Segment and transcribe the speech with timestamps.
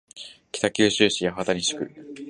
[0.51, 1.95] 北九州市八幡西区